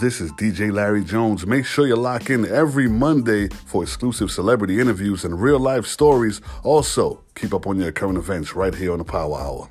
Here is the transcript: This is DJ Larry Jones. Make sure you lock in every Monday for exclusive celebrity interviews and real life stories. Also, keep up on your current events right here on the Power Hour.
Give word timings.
This 0.00 0.20
is 0.20 0.32
DJ 0.32 0.72
Larry 0.72 1.04
Jones. 1.04 1.46
Make 1.46 1.64
sure 1.64 1.86
you 1.86 1.94
lock 1.94 2.28
in 2.28 2.44
every 2.46 2.88
Monday 2.88 3.46
for 3.46 3.84
exclusive 3.84 4.28
celebrity 4.28 4.80
interviews 4.80 5.24
and 5.24 5.40
real 5.40 5.60
life 5.60 5.86
stories. 5.86 6.40
Also, 6.64 7.22
keep 7.36 7.54
up 7.54 7.68
on 7.68 7.78
your 7.78 7.92
current 7.92 8.18
events 8.18 8.56
right 8.56 8.74
here 8.74 8.90
on 8.90 8.98
the 8.98 9.04
Power 9.04 9.38
Hour. 9.38 9.68